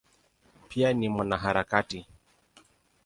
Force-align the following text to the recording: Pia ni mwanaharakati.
Pia 0.69 0.93
ni 0.93 1.09
mwanaharakati. 1.09 2.05